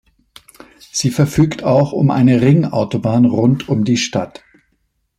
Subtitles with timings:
[0.91, 4.43] Sie verfügt auch um eine Ringautobahn rund um die Stadt.